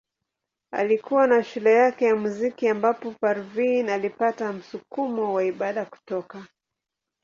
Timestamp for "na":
1.27-1.43